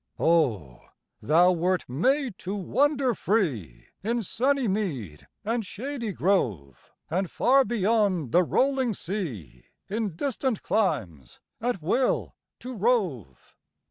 Oh, 0.19 0.81
thou 1.21 1.51
wert 1.51 1.87
made 1.87 2.39
to 2.39 2.55
wander 2.55 3.13
free 3.13 3.89
In 4.03 4.23
sunny 4.23 4.67
mead 4.67 5.27
and 5.45 5.63
shady 5.63 6.11
grove, 6.11 6.91
And 7.07 7.29
far 7.29 7.63
beyond 7.63 8.31
the 8.31 8.41
rolling 8.41 8.95
sea, 8.95 9.65
In 9.89 10.15
distant 10.15 10.63
climes, 10.63 11.39
at 11.61 11.83
will 11.83 12.33
to 12.61 12.73
rove! 12.73 13.55